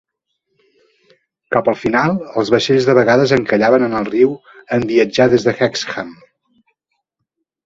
Cap 1.55 1.67
al 1.73 1.77
final, 1.81 2.15
els 2.43 2.49
vaixells 2.53 2.87
de 2.87 2.95
vegades 3.01 3.35
encallaven 3.37 3.85
en 3.89 3.93
el 4.01 4.09
riu 4.09 4.33
en 4.79 4.87
viatjar 4.95 5.29
des 5.37 5.47
de 5.51 5.55
Hexham. 5.69 6.11